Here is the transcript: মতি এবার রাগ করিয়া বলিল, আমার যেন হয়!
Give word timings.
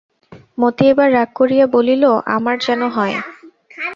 মতি 0.57 0.83
এবার 0.91 1.09
রাগ 1.11 1.29
করিয়া 1.35 1.65
বলিল, 1.75 2.03
আমার 2.35 2.55
যেন 2.65 2.81
হয়! 2.95 3.15